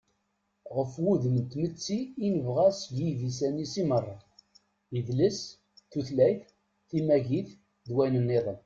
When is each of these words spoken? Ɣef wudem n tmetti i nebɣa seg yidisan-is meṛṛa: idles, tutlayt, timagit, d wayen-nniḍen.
Ɣef 0.75 0.91
wudem 1.03 1.35
n 1.43 1.45
tmetti 1.51 1.99
i 2.25 2.27
nebɣa 2.33 2.67
seg 2.71 2.95
yidisan-is 3.01 3.75
meṛṛa: 3.89 4.15
idles, 4.97 5.39
tutlayt, 5.91 6.43
timagit, 6.89 7.49
d 7.87 7.89
wayen-nniḍen. 7.95 8.59